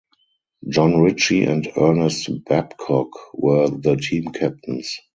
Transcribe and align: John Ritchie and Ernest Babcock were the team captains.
John 0.67 0.99
Ritchie 0.99 1.43
and 1.45 1.71
Ernest 1.77 2.43
Babcock 2.45 3.11
were 3.35 3.69
the 3.69 3.97
team 3.97 4.29
captains. 4.31 4.97